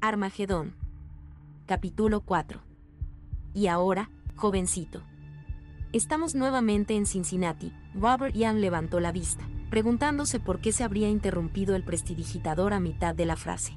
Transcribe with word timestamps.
Armagedón. 0.00 0.76
Capítulo 1.66 2.20
4. 2.20 2.60
Y 3.52 3.66
ahora, 3.66 4.10
jovencito. 4.36 5.02
Estamos 5.92 6.36
nuevamente 6.36 6.94
en 6.94 7.04
Cincinnati. 7.04 7.72
Robert 7.94 8.32
Young 8.36 8.58
levantó 8.58 9.00
la 9.00 9.10
vista, 9.10 9.48
preguntándose 9.70 10.38
por 10.38 10.60
qué 10.60 10.70
se 10.70 10.84
habría 10.84 11.08
interrumpido 11.08 11.74
el 11.74 11.82
prestidigitador 11.82 12.74
a 12.74 12.80
mitad 12.80 13.12
de 13.12 13.26
la 13.26 13.34
frase. 13.34 13.76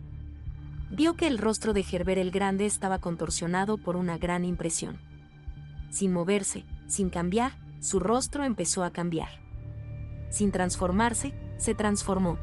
Vio 0.91 1.15
que 1.15 1.25
el 1.25 1.39
rostro 1.39 1.73
de 1.73 1.81
Gerber 1.81 2.19
el 2.19 2.29
Grande 2.29 2.67
estaba 2.67 2.99
contorsionado 2.99 3.79
por 3.79 3.95
una 3.95 4.19
gran 4.19 4.45
impresión. 4.45 4.99
Sin 5.89 6.13
moverse, 6.13 6.65
sin 6.85 7.09
cambiar, 7.09 7.53
su 7.79 7.99
rostro 7.99 8.43
empezó 8.43 8.83
a 8.83 8.91
cambiar. 8.91 9.29
Sin 10.29 10.51
transformarse, 10.51 11.33
se 11.57 11.73
transformó. 11.73 12.37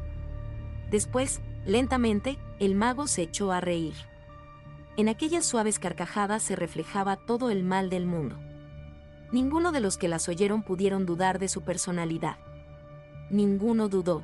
Después, 0.91 1.39
lentamente, 1.69 2.37
el 2.59 2.75
mago 2.75 3.07
se 3.07 3.21
echó 3.21 3.51
a 3.51 3.61
reír. 3.61 3.93
En 4.97 5.07
aquellas 5.07 5.45
suaves 5.45 5.79
carcajadas 5.79 6.43
se 6.43 6.55
reflejaba 6.55 7.15
todo 7.15 7.49
el 7.51 7.63
mal 7.63 7.89
del 7.89 8.05
mundo. 8.05 8.35
Ninguno 9.31 9.71
de 9.71 9.79
los 9.79 9.97
que 9.97 10.07
las 10.07 10.27
oyeron 10.27 10.63
pudieron 10.63 11.05
dudar 11.05 11.39
de 11.39 11.47
su 11.47 11.61
personalidad. 11.61 12.37
Ninguno 13.29 13.87
dudó. 13.87 14.23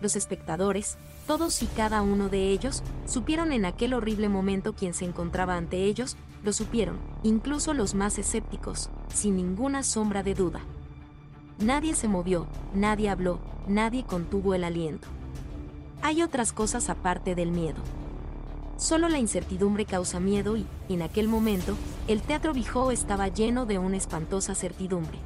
Los 0.00 0.16
espectadores, 0.16 0.98
todos 1.26 1.62
y 1.62 1.66
cada 1.66 2.02
uno 2.02 2.28
de 2.28 2.50
ellos, 2.50 2.82
supieron 3.06 3.52
en 3.52 3.64
aquel 3.64 3.94
horrible 3.94 4.28
momento 4.28 4.74
quien 4.74 4.94
se 4.94 5.04
encontraba 5.04 5.56
ante 5.56 5.84
ellos, 5.84 6.16
lo 6.42 6.52
supieron, 6.52 6.98
incluso 7.22 7.72
los 7.72 7.94
más 7.94 8.18
escépticos, 8.18 8.90
sin 9.08 9.36
ninguna 9.36 9.82
sombra 9.82 10.22
de 10.22 10.34
duda. 10.34 10.60
Nadie 11.58 11.94
se 11.94 12.08
movió, 12.08 12.46
nadie 12.74 13.10
habló, 13.10 13.38
nadie 13.68 14.04
contuvo 14.04 14.54
el 14.54 14.64
aliento. 14.64 15.06
Hay 16.02 16.22
otras 16.22 16.52
cosas 16.52 16.88
aparte 16.88 17.34
del 17.34 17.50
miedo. 17.50 17.82
Solo 18.78 19.08
la 19.10 19.18
incertidumbre 19.18 19.84
causa 19.84 20.20
miedo 20.20 20.56
y, 20.56 20.66
en 20.88 21.02
aquel 21.02 21.28
momento, 21.28 21.76
el 22.08 22.22
teatro 22.22 22.54
Bijou 22.54 22.90
estaba 22.90 23.28
lleno 23.28 23.66
de 23.66 23.78
una 23.78 23.98
espantosa 23.98 24.54
certidumbre. 24.54 25.18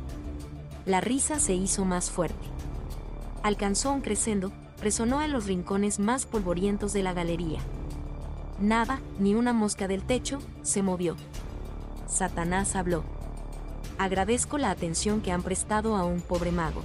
La 0.84 1.00
risa 1.00 1.38
se 1.38 1.54
hizo 1.54 1.84
más 1.84 2.10
fuerte. 2.10 2.46
Alcanzó 3.44 3.92
un 3.92 4.00
crescendo, 4.00 4.50
resonó 4.82 5.22
en 5.22 5.32
los 5.32 5.46
rincones 5.46 6.00
más 6.00 6.26
polvorientos 6.26 6.92
de 6.92 7.04
la 7.04 7.12
galería. 7.12 7.60
Nada, 8.60 9.00
ni 9.20 9.34
una 9.34 9.52
mosca 9.52 9.86
del 9.86 10.02
techo, 10.02 10.40
se 10.62 10.82
movió. 10.82 11.16
Satanás 12.08 12.74
habló. 12.74 13.04
Agradezco 13.98 14.58
la 14.58 14.70
atención 14.70 15.20
que 15.20 15.30
han 15.30 15.42
prestado 15.42 15.96
a 15.96 16.04
un 16.04 16.20
pobre 16.20 16.50
mago. 16.50 16.82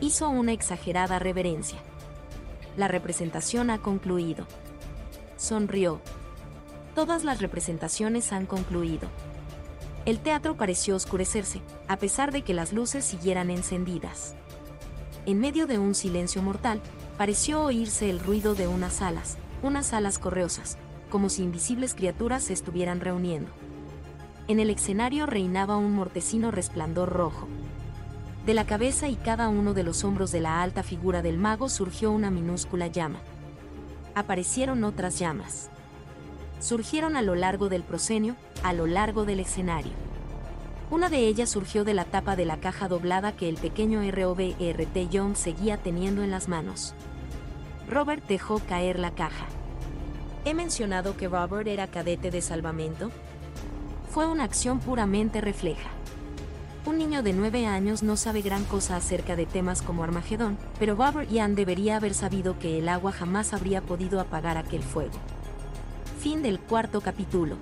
Hizo 0.00 0.30
una 0.30 0.52
exagerada 0.52 1.18
reverencia. 1.18 1.78
La 2.76 2.88
representación 2.88 3.70
ha 3.70 3.78
concluido 3.78 4.46
sonrió. 5.36 6.00
Todas 6.94 7.24
las 7.24 7.40
representaciones 7.40 8.32
han 8.32 8.46
concluido. 8.46 9.08
El 10.06 10.18
teatro 10.18 10.56
pareció 10.56 10.96
oscurecerse, 10.96 11.60
a 11.88 11.98
pesar 11.98 12.32
de 12.32 12.42
que 12.42 12.54
las 12.54 12.72
luces 12.72 13.04
siguieran 13.04 13.50
encendidas. 13.50 14.34
En 15.26 15.40
medio 15.40 15.66
de 15.66 15.78
un 15.78 15.94
silencio 15.94 16.42
mortal, 16.42 16.80
pareció 17.18 17.62
oírse 17.62 18.08
el 18.08 18.20
ruido 18.20 18.54
de 18.54 18.68
unas 18.68 19.02
alas, 19.02 19.36
unas 19.62 19.92
alas 19.92 20.18
correosas, 20.18 20.78
como 21.10 21.28
si 21.28 21.42
invisibles 21.42 21.94
criaturas 21.94 22.44
se 22.44 22.52
estuvieran 22.52 23.00
reuniendo. 23.00 23.50
En 24.48 24.60
el 24.60 24.70
escenario 24.70 25.26
reinaba 25.26 25.76
un 25.76 25.92
mortecino 25.92 26.52
resplandor 26.52 27.10
rojo. 27.10 27.48
De 28.46 28.54
la 28.54 28.64
cabeza 28.64 29.08
y 29.08 29.16
cada 29.16 29.48
uno 29.48 29.74
de 29.74 29.82
los 29.82 30.04
hombros 30.04 30.32
de 30.32 30.40
la 30.40 30.62
alta 30.62 30.82
figura 30.82 31.20
del 31.20 31.36
mago 31.36 31.68
surgió 31.68 32.10
una 32.12 32.30
minúscula 32.30 32.86
llama 32.86 33.20
aparecieron 34.16 34.82
otras 34.82 35.18
llamas. 35.18 35.68
Surgieron 36.58 37.16
a 37.16 37.22
lo 37.22 37.34
largo 37.34 37.68
del 37.68 37.82
proscenio, 37.82 38.34
a 38.62 38.72
lo 38.72 38.86
largo 38.86 39.26
del 39.26 39.40
escenario. 39.40 39.92
Una 40.90 41.10
de 41.10 41.28
ellas 41.28 41.50
surgió 41.50 41.84
de 41.84 41.92
la 41.92 42.06
tapa 42.06 42.34
de 42.34 42.46
la 42.46 42.56
caja 42.56 42.88
doblada 42.88 43.36
que 43.36 43.46
el 43.46 43.56
pequeño 43.56 44.00
ROBRT 44.10 45.10
Young 45.10 45.36
seguía 45.36 45.76
teniendo 45.76 46.22
en 46.22 46.30
las 46.30 46.48
manos. 46.48 46.94
Robert 47.90 48.26
dejó 48.26 48.58
caer 48.60 48.98
la 48.98 49.10
caja. 49.10 49.44
¿He 50.46 50.54
mencionado 50.54 51.14
que 51.18 51.28
Robert 51.28 51.68
era 51.68 51.86
cadete 51.86 52.30
de 52.30 52.40
salvamento? 52.40 53.10
Fue 54.08 54.26
una 54.26 54.44
acción 54.44 54.78
puramente 54.80 55.42
refleja. 55.42 55.90
Un 56.86 56.98
niño 56.98 57.24
de 57.24 57.32
9 57.32 57.66
años 57.66 58.04
no 58.04 58.16
sabe 58.16 58.42
gran 58.42 58.64
cosa 58.64 58.94
acerca 58.94 59.34
de 59.34 59.44
temas 59.44 59.82
como 59.82 60.04
Armagedón, 60.04 60.56
pero 60.78 60.94
Robert 60.94 61.28
Ian 61.28 61.56
debería 61.56 61.96
haber 61.96 62.14
sabido 62.14 62.60
que 62.60 62.78
el 62.78 62.88
agua 62.88 63.10
jamás 63.10 63.52
habría 63.52 63.80
podido 63.80 64.20
apagar 64.20 64.56
aquel 64.56 64.84
fuego. 64.84 65.14
Fin 66.20 66.44
del 66.44 66.60
cuarto 66.60 67.00
capítulo. 67.00 67.56